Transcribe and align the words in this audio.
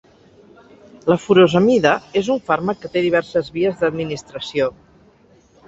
La 1.11 1.17
furosemida 1.25 1.91
és 2.23 2.31
un 2.37 2.41
fàrmac 2.49 2.81
que 2.87 2.93
té 2.97 3.05
diverses 3.05 3.55
vies 3.61 3.79
d'administració. 3.85 4.75